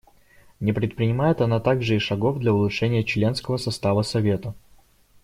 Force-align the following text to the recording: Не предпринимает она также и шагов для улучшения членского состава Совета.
Не 0.59 0.73
предпринимает 0.73 1.41
она 1.41 1.59
также 1.59 1.95
и 1.95 1.99
шагов 1.99 2.39
для 2.39 2.51
улучшения 2.51 3.03
членского 3.03 3.57
состава 3.57 4.01
Совета. 4.01 4.55